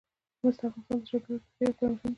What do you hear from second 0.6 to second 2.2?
افغانستان د چاپیریال د مدیریت لپاره مهم دي.